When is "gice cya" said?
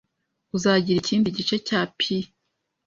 1.37-1.81